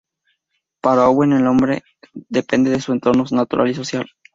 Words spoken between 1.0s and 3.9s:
Owen, el hombre depende de su entorno natural y